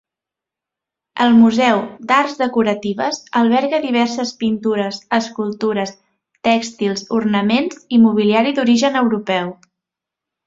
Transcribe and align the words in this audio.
El 1.23 1.33
Museu 1.39 1.81
d'Arts 2.11 2.39
Decoratives 2.39 3.19
alberga 3.41 3.81
diverses 3.83 4.31
pintures, 4.43 4.97
escultures, 5.19 5.93
tèxtils, 6.49 7.05
ornaments 7.19 7.85
i 7.99 8.01
mobiliari 8.07 8.55
d'origen 8.61 8.97
europeu. 9.03 9.53